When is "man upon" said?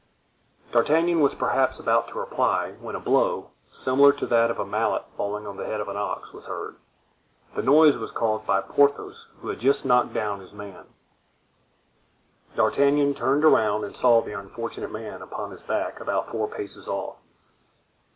14.91-15.51